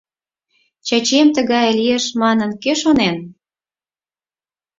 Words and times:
Чачием 0.87 1.29
тыгае 1.35 1.71
лиеш 1.79 2.05
манын, 2.21 2.51
кӧ 2.63 2.71
шонен!.. 2.81 3.17